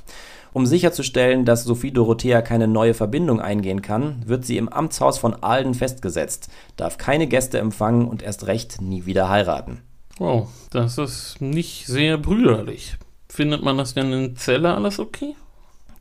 [0.53, 5.41] Um sicherzustellen, dass Sophie Dorothea keine neue Verbindung eingehen kann, wird sie im Amtshaus von
[5.41, 9.81] Ahlden festgesetzt, darf keine Gäste empfangen und erst recht nie wieder heiraten.
[10.19, 12.97] Oh, das ist nicht sehr brüderlich.
[13.29, 15.35] Findet man das denn in Zelle alles okay?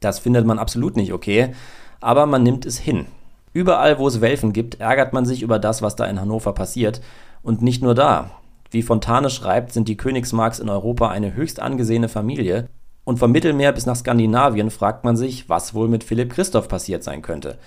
[0.00, 1.54] Das findet man absolut nicht okay,
[2.00, 3.06] aber man nimmt es hin.
[3.52, 7.00] Überall, wo es Welfen gibt, ärgert man sich über das, was da in Hannover passiert.
[7.42, 8.30] Und nicht nur da.
[8.70, 12.68] Wie Fontane schreibt, sind die Königsmarks in Europa eine höchst angesehene Familie.
[13.04, 17.02] Und vom Mittelmeer bis nach Skandinavien fragt man sich, was wohl mit Philipp Christoph passiert
[17.02, 17.58] sein könnte.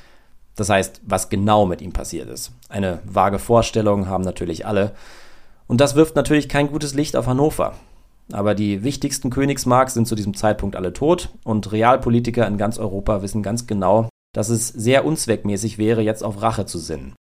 [0.55, 2.51] Das heißt, was genau mit ihm passiert ist.
[2.67, 4.91] Eine vage Vorstellung haben natürlich alle.
[5.69, 7.75] Und das wirft natürlich kein gutes Licht auf Hannover.
[8.31, 13.21] Aber die wichtigsten Königsmarks sind zu diesem Zeitpunkt alle tot und Realpolitiker in ganz Europa
[13.21, 17.13] wissen ganz genau, dass es sehr unzweckmäßig wäre, jetzt auf Rache zu sinnen.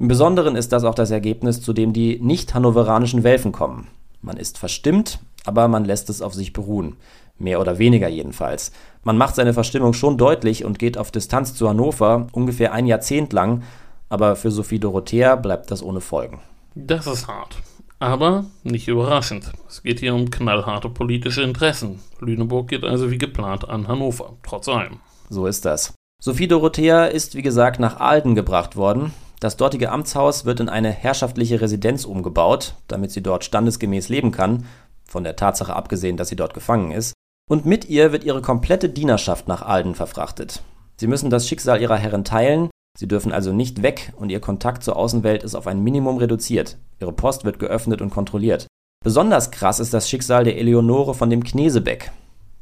[0.00, 3.88] Im Besonderen ist das auch das Ergebnis, zu dem die nicht-hannoveranischen Welfen kommen.
[4.22, 6.96] Man ist verstimmt, aber man lässt es auf sich beruhen.
[7.38, 8.70] Mehr oder weniger jedenfalls.
[9.02, 13.32] Man macht seine Verstimmung schon deutlich und geht auf Distanz zu Hannover, ungefähr ein Jahrzehnt
[13.32, 13.64] lang,
[14.08, 16.40] aber für Sophie Dorothea bleibt das ohne Folgen.
[16.76, 17.56] Das ist hart.
[17.98, 19.52] Aber nicht überraschend.
[19.68, 22.00] Es geht hier um knallharte politische Interessen.
[22.20, 24.98] Lüneburg geht also wie geplant an Hannover, trotz allem.
[25.30, 25.94] So ist das.
[26.22, 29.12] Sophie Dorothea ist, wie gesagt, nach Ahlden gebracht worden.
[29.40, 34.66] Das dortige Amtshaus wird in eine herrschaftliche Residenz umgebaut, damit sie dort standesgemäß leben kann,
[35.04, 37.14] von der Tatsache abgesehen, dass sie dort gefangen ist.
[37.48, 40.62] Und mit ihr wird ihre komplette Dienerschaft nach Ahlden verfrachtet.
[40.96, 44.82] Sie müssen das Schicksal ihrer Herren teilen, sie dürfen also nicht weg und ihr Kontakt
[44.82, 46.78] zur Außenwelt ist auf ein Minimum reduziert.
[47.00, 48.66] Ihre Post wird geöffnet und kontrolliert.
[49.04, 52.10] Besonders krass ist das Schicksal der Eleonore von dem Knesebeck.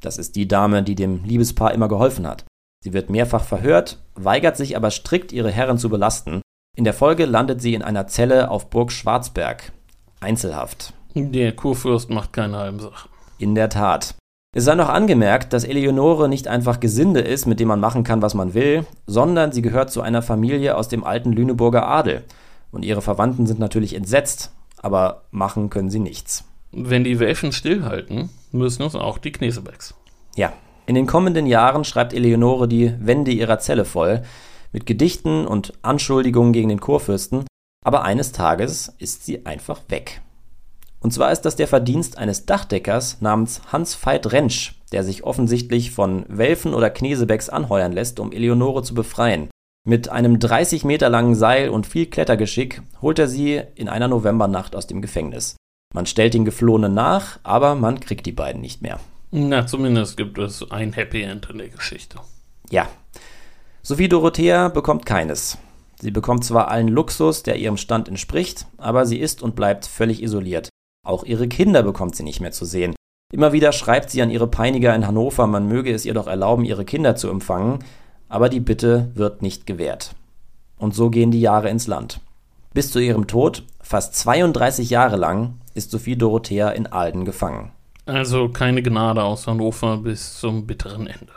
[0.00, 2.44] Das ist die Dame, die dem Liebespaar immer geholfen hat.
[2.84, 6.42] Sie wird mehrfach verhört, weigert sich aber strikt, ihre Herren zu belasten.
[6.76, 9.72] In der Folge landet sie in einer Zelle auf Burg Schwarzberg.
[10.20, 10.92] Einzelhaft.
[11.14, 13.08] Der Kurfürst macht keine halben Sachen.
[13.38, 14.16] In der Tat.
[14.56, 18.22] Es sei noch angemerkt, dass Eleonore nicht einfach Gesinde ist, mit dem man machen kann,
[18.22, 22.22] was man will, sondern sie gehört zu einer Familie aus dem alten Lüneburger Adel.
[22.70, 26.44] Und ihre Verwandten sind natürlich entsetzt, aber machen können sie nichts.
[26.70, 29.94] Wenn die Welfen stillhalten, müssen uns auch die Knesebecks.
[30.36, 30.52] Ja,
[30.86, 34.22] in den kommenden Jahren schreibt Eleonore die Wände ihrer Zelle voll,
[34.70, 37.44] mit Gedichten und Anschuldigungen gegen den Kurfürsten,
[37.84, 40.22] aber eines Tages ist sie einfach weg.
[41.04, 45.90] Und zwar ist das der Verdienst eines Dachdeckers namens Hans Veit Rentsch, der sich offensichtlich
[45.90, 49.50] von Welfen oder Knesebecks anheuern lässt, um Eleonore zu befreien.
[49.86, 54.74] Mit einem 30 Meter langen Seil und viel Klettergeschick holt er sie in einer Novembernacht
[54.74, 55.56] aus dem Gefängnis.
[55.92, 58.98] Man stellt den Geflohenen nach, aber man kriegt die beiden nicht mehr.
[59.30, 62.16] Na, zumindest gibt es ein Happy End in der Geschichte.
[62.70, 62.88] Ja.
[63.82, 65.58] Sophie Dorothea bekommt keines.
[66.00, 70.22] Sie bekommt zwar allen Luxus, der ihrem Stand entspricht, aber sie ist und bleibt völlig
[70.22, 70.70] isoliert.
[71.04, 72.94] Auch ihre Kinder bekommt sie nicht mehr zu sehen.
[73.32, 76.64] Immer wieder schreibt sie an ihre Peiniger in Hannover, man möge es ihr doch erlauben,
[76.64, 77.80] ihre Kinder zu empfangen,
[78.28, 80.14] aber die Bitte wird nicht gewährt.
[80.78, 82.20] Und so gehen die Jahre ins Land.
[82.72, 87.72] Bis zu ihrem Tod, fast 32 Jahre lang, ist Sophie Dorothea in Ahlden gefangen.
[88.06, 91.32] Also keine Gnade aus Hannover bis zum bitteren Ende.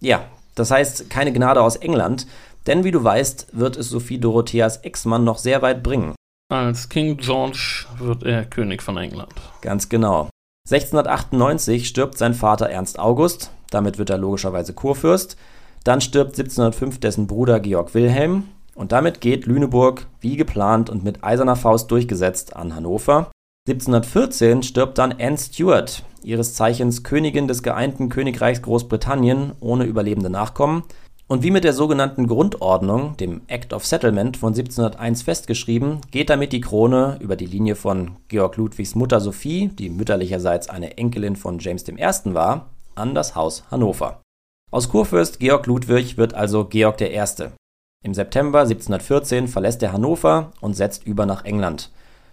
[0.00, 2.26] Ja, das heißt keine Gnade aus England,
[2.66, 6.14] denn wie du weißt, wird es Sophie Dorotheas Ex-Mann noch sehr weit bringen.
[6.50, 9.34] Als King George wird er König von England.
[9.60, 10.30] Ganz genau.
[10.66, 15.36] 1698 stirbt sein Vater Ernst August, damit wird er logischerweise Kurfürst.
[15.84, 21.22] Dann stirbt 1705 dessen Bruder Georg Wilhelm und damit geht Lüneburg wie geplant und mit
[21.22, 23.30] eiserner Faust durchgesetzt an Hannover.
[23.68, 30.84] 1714 stirbt dann Anne Stuart, ihres Zeichens Königin des geeinten Königreichs Großbritannien, ohne überlebende Nachkommen.
[31.30, 36.54] Und wie mit der sogenannten Grundordnung, dem Act of Settlement von 1701 festgeschrieben, geht damit
[36.54, 41.58] die Krone über die Linie von Georg Ludwigs Mutter Sophie, die mütterlicherseits eine Enkelin von
[41.58, 41.94] James I.
[42.32, 44.22] war, an das Haus Hannover.
[44.70, 47.22] Aus Kurfürst Georg Ludwig wird also Georg I.
[48.02, 51.90] Im September 1714 verlässt er Hannover und setzt über nach England.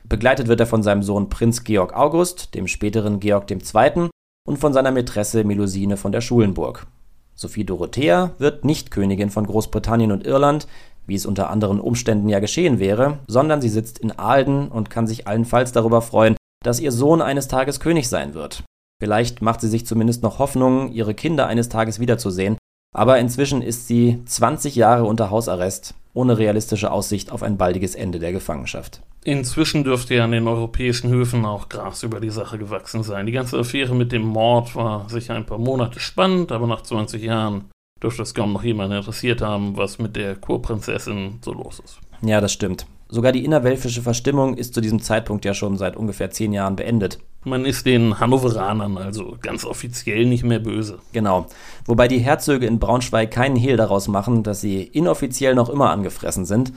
[0.08, 4.10] Begleitet wird er von seinem Sohn Prinz Georg August, dem späteren Georg II.
[4.48, 6.88] und von seiner Mätresse Melusine von der Schulenburg.
[7.36, 10.68] Sophie Dorothea wird nicht Königin von Großbritannien und Irland,
[11.06, 15.06] wie es unter anderen Umständen ja geschehen wäre, sondern sie sitzt in Ahlden und kann
[15.06, 18.64] sich allenfalls darüber freuen, dass ihr Sohn eines Tages König sein wird.
[19.02, 22.58] Vielleicht macht sie sich zumindest noch Hoffnung, ihre Kinder eines Tages wiederzusehen,
[22.96, 28.20] aber inzwischen ist sie 20 Jahre unter Hausarrest, ohne realistische Aussicht auf ein baldiges Ende
[28.20, 29.02] der Gefangenschaft.
[29.26, 33.26] Inzwischen dürfte ja an den europäischen Höfen auch Gras über die Sache gewachsen sein.
[33.26, 37.22] Die ganze Affäre mit dem Mord war sicher ein paar Monate spannend, aber nach 20
[37.22, 37.66] Jahren
[38.02, 42.00] dürfte es kaum noch jemanden interessiert haben, was mit der Kurprinzessin so los ist.
[42.22, 42.86] Ja, das stimmt.
[43.10, 47.20] Sogar die innerwelfische Verstimmung ist zu diesem Zeitpunkt ja schon seit ungefähr zehn Jahren beendet.
[47.48, 50.98] Man ist den Hannoveranern also ganz offiziell nicht mehr böse.
[51.14, 51.46] Genau.
[51.86, 56.46] Wobei die Herzöge in Braunschweig keinen Hehl daraus machen, dass sie inoffiziell noch immer angefressen
[56.46, 56.74] sind.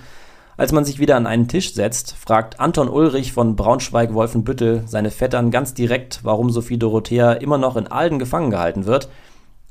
[0.59, 5.51] Als man sich wieder an einen Tisch setzt, fragt Anton Ulrich von Braunschweig-Wolfenbüttel seine Vettern
[5.51, 9.09] ganz direkt, warum Sophie Dorothea immer noch in Alden gefangen gehalten wird.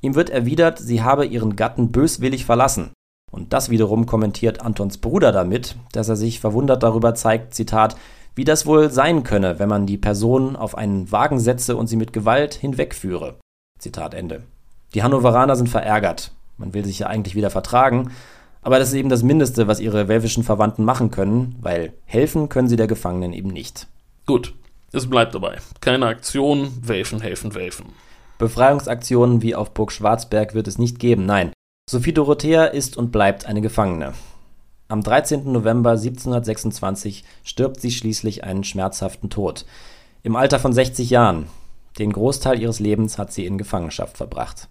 [0.01, 2.89] Ihm wird erwidert, sie habe ihren Gatten böswillig verlassen.
[3.31, 7.95] Und das wiederum kommentiert Antons Bruder damit, dass er sich verwundert darüber zeigt, Zitat,
[8.37, 11.95] wie das wohl sein könne, wenn man die Person auf einen Wagen setze und sie
[11.95, 13.39] mit Gewalt hinwegführe.
[13.79, 14.43] Zitat Ende.
[14.93, 16.31] Die Hannoveraner sind verärgert.
[16.57, 18.11] Man will sich ja eigentlich wieder vertragen,
[18.61, 22.67] aber das ist eben das Mindeste, was ihre welfischen Verwandten machen können, weil helfen können
[22.67, 23.87] sie der Gefangenen eben nicht.
[24.27, 24.53] Gut,
[24.91, 25.57] es bleibt dabei.
[25.81, 27.87] Keine Aktion, Welfen, helfen, Welfen.
[28.37, 31.53] Befreiungsaktionen wie auf Burg Schwarzberg wird es nicht geben, nein.
[31.89, 34.13] Sophie Dorothea ist und bleibt eine Gefangene.
[34.89, 35.51] Am 13.
[35.51, 39.65] November 1726 stirbt sie schließlich einen schmerzhaften Tod.
[40.23, 41.47] Im Alter von 60 Jahren.
[41.99, 44.69] Den Großteil ihres Lebens hat sie in Gefangenschaft verbracht.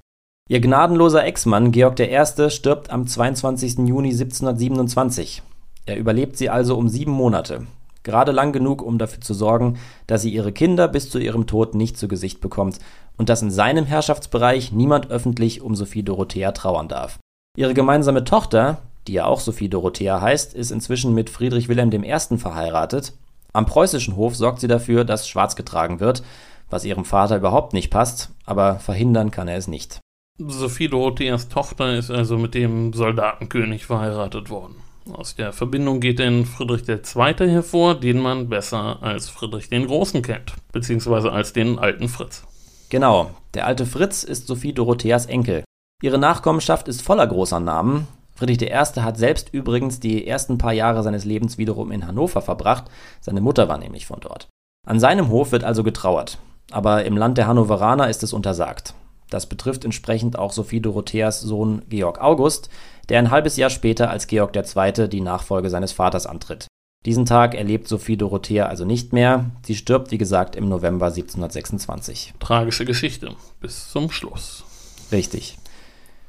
[0.48, 2.50] Ihr gnadenloser Ex-Mann Georg I.
[2.50, 3.78] stirbt am 22.
[3.86, 5.42] Juni 1727.
[5.84, 7.66] Er überlebt sie also um sieben Monate.
[8.02, 11.74] Gerade lang genug, um dafür zu sorgen, dass sie ihre Kinder bis zu ihrem Tod
[11.74, 12.78] nicht zu Gesicht bekommt
[13.18, 17.18] und dass in seinem Herrschaftsbereich niemand öffentlich um Sophie Dorothea trauern darf.
[17.56, 22.38] Ihre gemeinsame Tochter, die ja auch Sophie Dorothea heißt, ist inzwischen mit Friedrich Wilhelm I.
[22.38, 23.12] verheiratet.
[23.52, 26.22] Am preußischen Hof sorgt sie dafür, dass schwarz getragen wird,
[26.68, 30.00] was ihrem Vater überhaupt nicht passt, aber verhindern kann er es nicht.
[30.38, 34.76] Sophie Dorotheas Tochter ist also mit dem Soldatenkönig verheiratet worden.
[35.12, 37.48] Aus der Verbindung geht denn Friedrich II.
[37.48, 42.44] hervor, den man besser als Friedrich den Großen kennt, beziehungsweise als den alten Fritz.
[42.88, 45.64] Genau, der alte Fritz ist Sophie Dorotheas Enkel.
[46.02, 49.00] Ihre Nachkommenschaft ist voller großer Namen, Friedrich I.
[49.00, 52.84] hat selbst übrigens die ersten paar Jahre seines Lebens wiederum in Hannover verbracht,
[53.20, 54.48] seine Mutter war nämlich von dort.
[54.86, 56.38] An seinem Hof wird also getrauert,
[56.70, 58.94] aber im Land der Hannoveraner ist es untersagt.
[59.30, 62.68] Das betrifft entsprechend auch Sophie Dorotheas Sohn Georg August,
[63.08, 65.08] der ein halbes Jahr später als Georg II.
[65.08, 66.66] die Nachfolge seines Vaters antritt.
[67.04, 69.52] Diesen Tag erlebt Sophie Dorothea also nicht mehr.
[69.64, 72.34] Sie stirbt, wie gesagt, im November 1726.
[72.40, 74.64] Tragische Geschichte bis zum Schluss.
[75.12, 75.56] Richtig.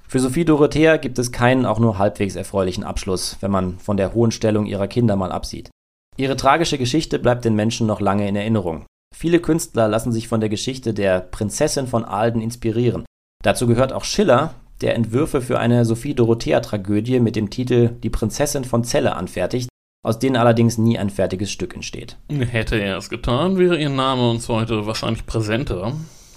[0.09, 4.13] Für Sophie Dorothea gibt es keinen auch nur halbwegs erfreulichen Abschluss, wenn man von der
[4.13, 5.69] hohen Stellung ihrer Kinder mal absieht.
[6.15, 8.85] Ihre tragische Geschichte bleibt den Menschen noch lange in Erinnerung.
[9.13, 13.05] Viele Künstler lassen sich von der Geschichte der Prinzessin von Alden inspirieren.
[13.43, 18.85] Dazu gehört auch Schiller, der Entwürfe für eine Sophie-Dorothea-Tragödie mit dem Titel Die Prinzessin von
[18.85, 19.67] Celle anfertigt,
[20.05, 22.17] aus denen allerdings nie ein fertiges Stück entsteht.
[22.29, 25.91] Hätte er es getan, wäre ihr Name uns heute wahrscheinlich präsenter.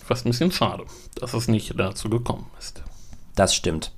[0.04, 2.82] Fast ein bisschen schade, dass es nicht dazu gekommen ist.
[3.34, 3.92] Das stimmt.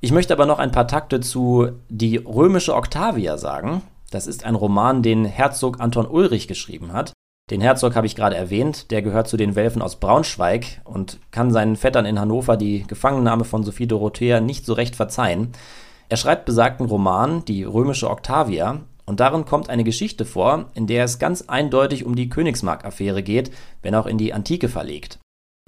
[0.00, 3.82] Ich möchte aber noch ein paar Takte zu Die römische Octavia sagen.
[4.10, 7.12] Das ist ein Roman, den Herzog Anton Ulrich geschrieben hat.
[7.50, 11.50] Den Herzog habe ich gerade erwähnt, der gehört zu den Welfen aus Braunschweig und kann
[11.50, 15.52] seinen Vettern in Hannover die Gefangennahme von Sophie Dorothea nicht so recht verzeihen.
[16.08, 21.04] Er schreibt besagten Roman, die römische Octavia, und darin kommt eine Geschichte vor, in der
[21.04, 23.50] es ganz eindeutig um die Königsmark-Affäre geht,
[23.82, 25.18] wenn auch in die Antike verlegt.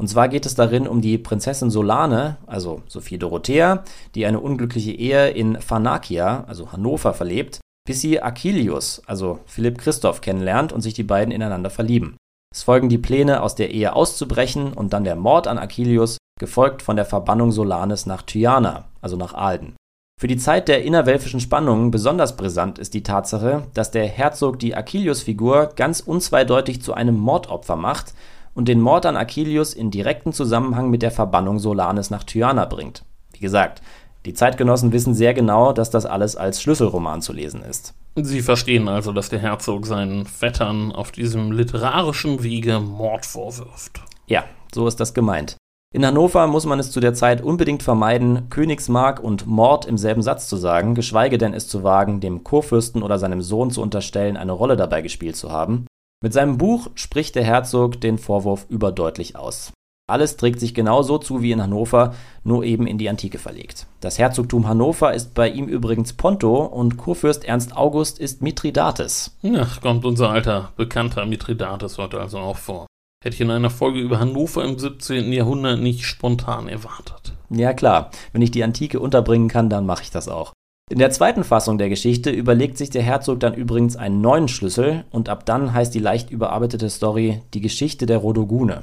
[0.02, 3.84] Und zwar geht es darin um die Prinzessin Solane, also Sophie Dorothea,
[4.16, 10.20] die eine unglückliche Ehe in Pharnakia, also Hannover, verlebt, bis sie Achillius, also Philipp Christoph,
[10.20, 12.16] kennenlernt und sich die beiden ineinander verlieben.
[12.52, 16.82] Es folgen die Pläne, aus der Ehe auszubrechen und dann der Mord an Achillius, gefolgt
[16.82, 19.76] von der Verbannung Solanes nach Tyana, also nach Alden.
[20.20, 24.74] Für die Zeit der innerwelfischen Spannungen besonders brisant ist die Tatsache, dass der Herzog die
[24.74, 28.14] Achillius-Figur ganz unzweideutig zu einem Mordopfer macht
[28.54, 33.04] und den Mord an Achillius in direkten Zusammenhang mit der Verbannung Solanes nach Tyana bringt.
[33.32, 33.82] Wie gesagt,
[34.24, 37.94] die Zeitgenossen wissen sehr genau, dass das alles als Schlüsselroman zu lesen ist.
[38.14, 44.00] Sie verstehen also, dass der Herzog seinen Vettern auf diesem literarischen Wege Mord vorwirft.
[44.26, 45.56] Ja, so ist das gemeint.
[45.94, 50.22] In Hannover muss man es zu der Zeit unbedingt vermeiden, Königsmark und Mord im selben
[50.22, 54.38] Satz zu sagen, geschweige denn es zu wagen, dem Kurfürsten oder seinem Sohn zu unterstellen,
[54.38, 55.86] eine Rolle dabei gespielt zu haben.
[56.22, 59.72] Mit seinem Buch spricht der Herzog den Vorwurf überdeutlich aus.
[60.08, 63.86] Alles trägt sich genau so zu wie in Hannover, nur eben in die Antike verlegt.
[64.00, 69.36] Das Herzogtum Hannover ist bei ihm übrigens Ponto und Kurfürst Ernst August ist Mithridates.
[69.56, 72.86] Ach, kommt unser alter Bekannter Mithridates heute also auch vor.
[73.24, 75.32] Hätte ich in einer Folge über Hannover im 17.
[75.32, 77.32] Jahrhundert nicht spontan erwartet.
[77.50, 80.52] Ja klar, wenn ich die Antike unterbringen kann, dann mache ich das auch.
[80.92, 85.06] In der zweiten Fassung der Geschichte überlegt sich der Herzog dann übrigens einen neuen Schlüssel
[85.10, 88.82] und ab dann heißt die leicht überarbeitete Story Die Geschichte der Rodogune.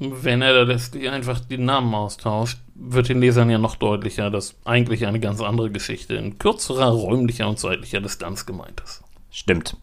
[0.00, 5.06] Wenn er letztlich einfach die Namen austauscht, wird den Lesern ja noch deutlicher, dass eigentlich
[5.06, 9.04] eine ganz andere Geschichte in kürzerer räumlicher und zeitlicher Distanz gemeint ist.
[9.30, 9.76] Stimmt.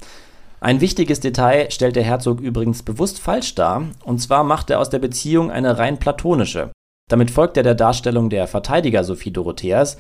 [0.60, 4.90] Ein wichtiges Detail stellt der Herzog übrigens bewusst falsch dar, und zwar macht er aus
[4.90, 6.72] der Beziehung eine rein platonische.
[7.10, 9.98] Damit folgt er der Darstellung der Verteidiger Sophie Dorotheas.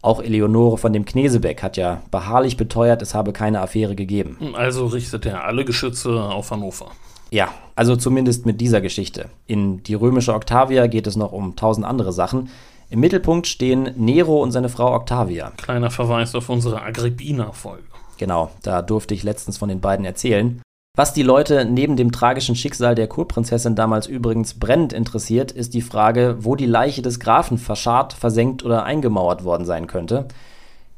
[0.00, 4.38] Auch Eleonore von dem Knesebeck hat ja beharrlich beteuert, es habe keine Affäre gegeben.
[4.54, 6.92] Also richtet er alle Geschütze auf Hannover.
[7.30, 9.28] Ja, also zumindest mit dieser Geschichte.
[9.46, 12.48] In Die römische Octavia geht es noch um tausend andere Sachen.
[12.90, 15.52] Im Mittelpunkt stehen Nero und seine Frau Octavia.
[15.58, 17.82] Kleiner Verweis auf unsere Agrippina-Folge.
[18.16, 20.62] Genau, da durfte ich letztens von den beiden erzählen.
[20.98, 25.80] Was die Leute neben dem tragischen Schicksal der Kurprinzessin damals übrigens brennend interessiert, ist die
[25.80, 30.26] Frage, wo die Leiche des Grafen verscharrt, versenkt oder eingemauert worden sein könnte.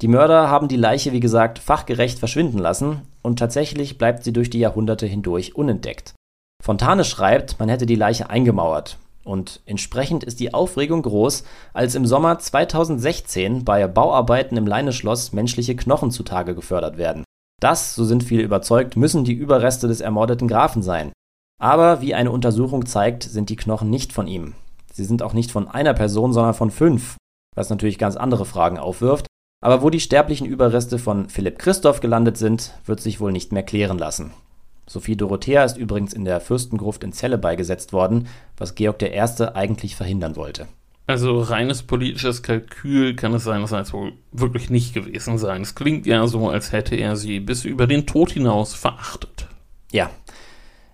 [0.01, 4.49] Die Mörder haben die Leiche, wie gesagt, fachgerecht verschwinden lassen und tatsächlich bleibt sie durch
[4.49, 6.15] die Jahrhunderte hindurch unentdeckt.
[6.63, 8.97] Fontane schreibt, man hätte die Leiche eingemauert.
[9.23, 15.77] Und entsprechend ist die Aufregung groß, als im Sommer 2016 bei Bauarbeiten im Leineschloss menschliche
[15.77, 17.25] Knochen zutage gefördert werden.
[17.61, 21.13] Das, so sind viele überzeugt, müssen die Überreste des ermordeten Grafen sein.
[21.61, 24.55] Aber wie eine Untersuchung zeigt, sind die Knochen nicht von ihm.
[24.93, 27.17] Sie sind auch nicht von einer Person, sondern von fünf,
[27.55, 29.27] was natürlich ganz andere Fragen aufwirft.
[29.63, 33.63] Aber wo die sterblichen Überreste von Philipp Christoph gelandet sind, wird sich wohl nicht mehr
[33.63, 34.33] klären lassen.
[34.87, 39.21] Sophie Dorothea ist übrigens in der Fürstengruft in Celle beigesetzt worden, was Georg I.
[39.55, 40.67] eigentlich verhindern wollte.
[41.11, 45.63] Also reines politisches Kalkül kann es seinerseits wohl wirklich nicht gewesen sein.
[45.63, 49.49] Es klingt ja so, als hätte er sie bis über den Tod hinaus verachtet.
[49.91, 50.09] Ja.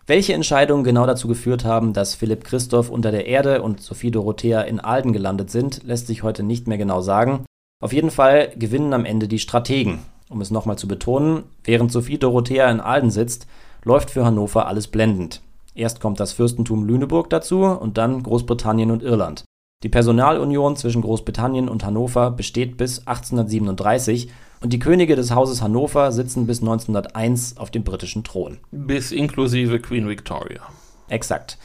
[0.07, 4.62] Welche Entscheidungen genau dazu geführt haben, dass Philipp Christoph unter der Erde und Sophie Dorothea
[4.62, 7.44] in Alden gelandet sind, lässt sich heute nicht mehr genau sagen.
[7.83, 9.98] Auf jeden Fall gewinnen am Ende die Strategen.
[10.31, 13.46] Um es nochmal zu betonen, während Sophie Dorothea in Alden sitzt,
[13.85, 15.42] läuft für Hannover alles blendend.
[15.74, 19.44] Erst kommt das Fürstentum Lüneburg dazu und dann Großbritannien und Irland.
[19.82, 24.30] Die Personalunion zwischen Großbritannien und Hannover besteht bis 1837
[24.62, 28.58] und die Könige des Hauses Hannover sitzen bis 1901 auf dem britischen Thron.
[28.70, 30.62] Bis inklusive Queen Victoria.
[31.08, 31.58] Exakt.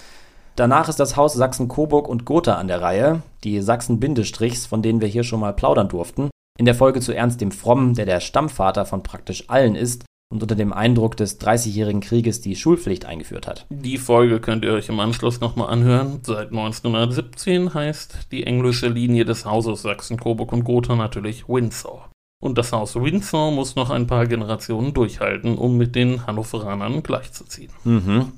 [0.58, 5.08] Danach ist das Haus Sachsen-Coburg und Gotha an der Reihe, die Sachsen-Bindestrichs, von denen wir
[5.08, 6.30] hier schon mal plaudern durften.
[6.60, 10.42] In der Folge zu Ernst dem Frommen, der der Stammvater von praktisch allen ist, und
[10.42, 13.66] unter dem Eindruck des Dreißigjährigen Krieges die Schulpflicht eingeführt hat.
[13.70, 16.22] Die Folge könnt ihr euch im Anschluss nochmal anhören.
[16.24, 22.10] Seit 1917 heißt die englische Linie des Hauses Sachsen-Coburg und Gotha natürlich Windsor.
[22.42, 27.72] Und das Haus Windsor muss noch ein paar Generationen durchhalten, um mit den Hannoveranern gleichzuziehen.
[27.84, 28.32] Mhm.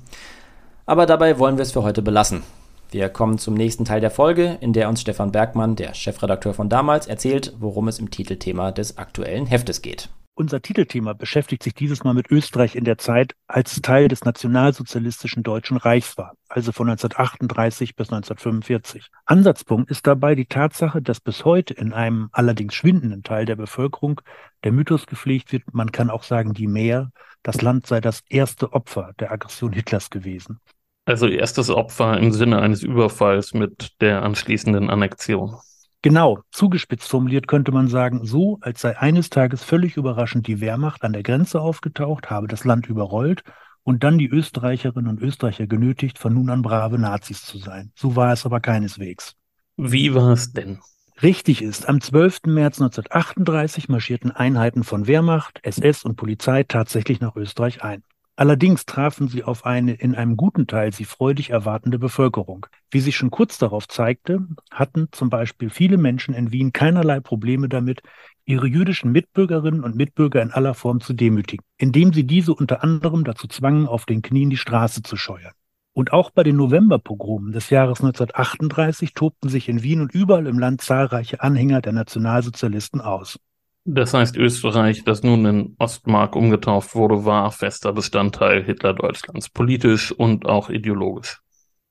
[0.84, 2.42] Aber dabei wollen wir es für heute belassen.
[2.90, 6.68] Wir kommen zum nächsten Teil der Folge, in der uns Stefan Bergmann, der Chefredakteur von
[6.68, 10.10] damals, erzählt, worum es im Titelthema des aktuellen Heftes geht.
[10.36, 15.44] Unser Titelthema beschäftigt sich dieses Mal mit Österreich in der Zeit, als Teil des nationalsozialistischen
[15.44, 19.10] Deutschen Reichs war, also von 1938 bis 1945.
[19.26, 24.20] Ansatzpunkt ist dabei die Tatsache, dass bis heute in einem allerdings schwindenden Teil der Bevölkerung
[24.64, 27.12] der Mythos gepflegt wird, man kann auch sagen, die Mehr,
[27.44, 30.58] das Land sei das erste Opfer der Aggression Hitlers gewesen.
[31.04, 35.58] Also erstes Opfer im Sinne eines Überfalls mit der anschließenden Annexion.
[36.04, 41.02] Genau, zugespitzt formuliert könnte man sagen, so als sei eines Tages völlig überraschend die Wehrmacht
[41.02, 43.42] an der Grenze aufgetaucht, habe das Land überrollt
[43.84, 47.90] und dann die Österreicherinnen und Österreicher genötigt, von nun an brave Nazis zu sein.
[47.94, 49.34] So war es aber keineswegs.
[49.78, 50.78] Wie war es denn?
[51.22, 52.48] Richtig ist, am 12.
[52.48, 58.02] März 1938 marschierten Einheiten von Wehrmacht, SS und Polizei tatsächlich nach Österreich ein.
[58.36, 62.66] Allerdings trafen sie auf eine in einem guten Teil sie freudig erwartende Bevölkerung.
[62.90, 64.40] Wie sich schon kurz darauf zeigte,
[64.72, 68.02] hatten zum Beispiel viele Menschen in Wien keinerlei Probleme damit,
[68.44, 73.22] ihre jüdischen Mitbürgerinnen und Mitbürger in aller Form zu demütigen, indem sie diese unter anderem
[73.22, 75.52] dazu zwangen, auf den Knien die Straße zu scheuern.
[75.92, 80.58] Und auch bei den Novemberpogromen des Jahres 1938 tobten sich in Wien und überall im
[80.58, 83.38] Land zahlreiche Anhänger der Nationalsozialisten aus.
[83.86, 90.46] Das heißt, Österreich, das nun in Ostmark umgetauft wurde, war fester Bestandteil Hitler-Deutschlands, politisch und
[90.46, 91.40] auch ideologisch.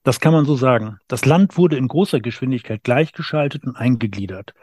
[0.04, 0.98] Das kann man so sagen.
[1.08, 4.54] Das Land wurde in großer Geschwindigkeit gleichgeschaltet und eingegliedert.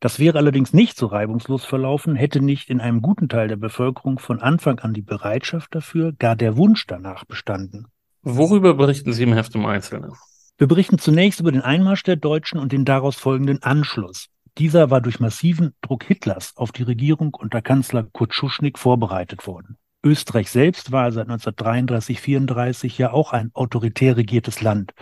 [0.00, 4.18] Das wäre allerdings nicht so reibungslos verlaufen, hätte nicht in einem guten Teil der Bevölkerung
[4.18, 7.86] von Anfang an die Bereitschaft dafür, gar der Wunsch danach bestanden.
[8.22, 10.12] Worüber berichten Sie im Heft im Einzelnen?
[10.58, 14.26] Wir berichten zunächst über den Einmarsch der Deutschen und den daraus folgenden Anschluss.
[14.58, 19.76] Dieser war durch massiven Druck Hitlers auf die Regierung unter Kanzler Kurt Schuschnigg vorbereitet worden.
[20.02, 24.92] Österreich selbst war seit 1933, 34 ja auch ein autoritär regiertes Land.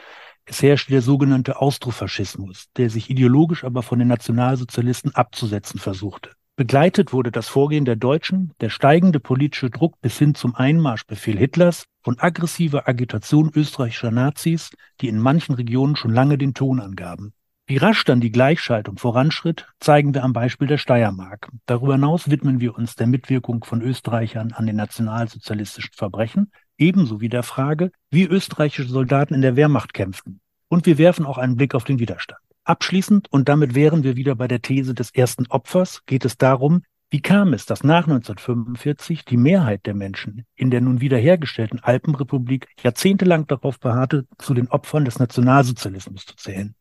[0.45, 6.31] Es herrschte der sogenannte Austrofaschismus, der sich ideologisch aber von den Nationalsozialisten abzusetzen versuchte.
[6.57, 11.85] Begleitet wurde das Vorgehen der Deutschen, der steigende politische Druck bis hin zum Einmarschbefehl Hitlers
[12.03, 14.71] von aggressiver Agitation österreichischer Nazis,
[15.01, 17.33] die in manchen Regionen schon lange den Ton angaben.
[17.71, 21.51] Wie rasch dann die Gleichschaltung voranschritt, zeigen wir am Beispiel der Steiermark.
[21.67, 27.29] Darüber hinaus widmen wir uns der Mitwirkung von Österreichern an den nationalsozialistischen Verbrechen, ebenso wie
[27.29, 30.41] der Frage, wie österreichische Soldaten in der Wehrmacht kämpften.
[30.69, 32.41] Und wir werfen auch einen Blick auf den Widerstand.
[32.65, 36.85] Abschließend, und damit wären wir wieder bei der These des ersten Opfers, geht es darum,
[37.11, 42.67] wie kam es, dass nach 1945 die Mehrheit der Menschen in der nun wiederhergestellten Alpenrepublik
[42.83, 46.75] jahrzehntelang darauf beharrte, zu den Opfern des Nationalsozialismus zu zählen?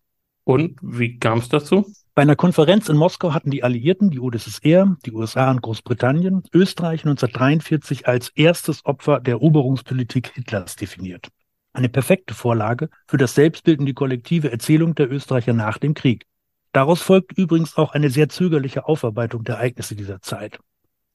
[0.47, 1.93] Und wie kam es dazu?
[2.15, 7.01] Bei einer Konferenz in Moskau hatten die Alliierten, die UdSSR, die USA und Großbritannien, Österreich
[7.01, 11.27] 1943 als erstes Opfer der Eroberungspolitik Hitlers definiert.
[11.73, 16.25] Eine perfekte Vorlage für das Selbstbild und die kollektive Erzählung der Österreicher nach dem Krieg.
[16.71, 20.59] Daraus folgt übrigens auch eine sehr zögerliche Aufarbeitung der Ereignisse dieser Zeit.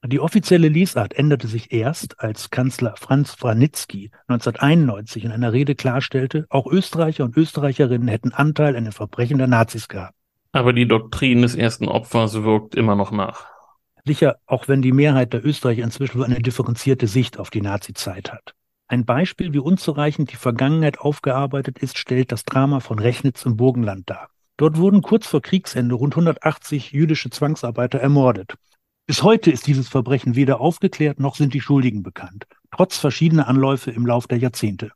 [0.05, 6.44] Die offizielle Lesart änderte sich erst, als Kanzler Franz Vranitzky 1991 in einer Rede klarstellte,
[6.48, 10.16] auch Österreicher und Österreicherinnen hätten Anteil an den Verbrechen der Nazis gehabt.
[10.50, 13.46] Aber die Doktrin des ersten Opfers wirkt immer noch nach.
[14.05, 18.55] Sicher, auch wenn die Mehrheit der Österreicher inzwischen eine differenzierte Sicht auf die Nazizeit hat.
[18.88, 24.11] Ein Beispiel, wie unzureichend die Vergangenheit aufgearbeitet ist, stellt das Drama von Rechnitz im Burgenland
[24.11, 24.30] dar.
[24.57, 28.57] Dort wurden kurz vor Kriegsende rund 180 jüdische Zwangsarbeiter ermordet.
[29.07, 33.90] Bis heute ist dieses Verbrechen weder aufgeklärt noch sind die Schuldigen bekannt, trotz verschiedener Anläufe
[33.90, 34.92] im Lauf der Jahrzehnte.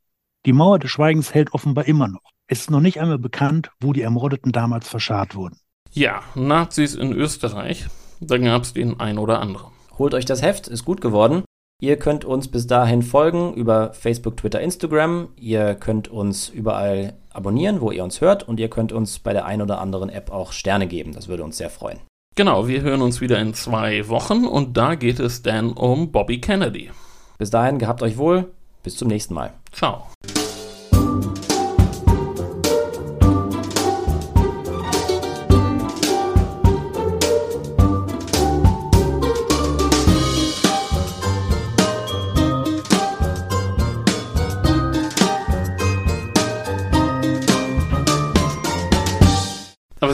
[0.46, 2.30] Die Mauer des Schweigens hält offenbar immer noch.
[2.46, 5.58] Es ist noch nicht einmal bekannt, wo die Ermordeten damals verscharrt wurden.
[5.90, 7.86] Ja, Nazis in Österreich,
[8.20, 9.72] da gab es den ein oder anderen.
[9.98, 11.42] Holt euch das Heft, ist gut geworden.
[11.80, 15.28] Ihr könnt uns bis dahin folgen über Facebook, Twitter, Instagram.
[15.36, 18.48] Ihr könnt uns überall abonnieren, wo ihr uns hört.
[18.48, 21.12] Und ihr könnt uns bei der ein oder anderen App auch Sterne geben.
[21.12, 22.00] Das würde uns sehr freuen.
[22.36, 26.38] Genau, wir hören uns wieder in zwei Wochen und da geht es dann um Bobby
[26.38, 26.90] Kennedy.
[27.38, 28.52] Bis dahin, gehabt euch wohl.
[28.82, 29.54] Bis zum nächsten Mal.
[29.72, 30.06] Ciao.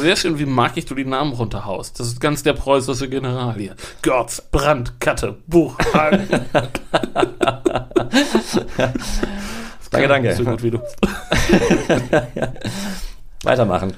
[0.02, 1.98] Sehr schön, wie markig du die Namen runterhaust.
[1.98, 3.76] Das ist ganz der preußische General hier.
[4.02, 6.28] Görz, Brand, Katte, Buchhagen.
[9.90, 10.34] danke, danke.
[10.34, 10.80] So gut wie du.
[13.44, 13.94] Weitermachen.